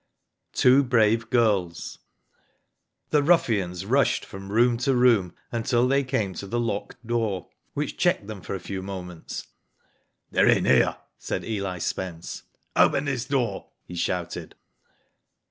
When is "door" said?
7.05-7.49, 13.25-13.67